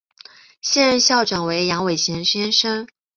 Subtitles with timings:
[0.61, 2.87] 现任校长为杨伟贤先生。